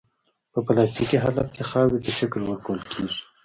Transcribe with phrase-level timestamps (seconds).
[0.53, 3.21] په پلاستیک حالت کې خاورې ته شکل ورکول کیږي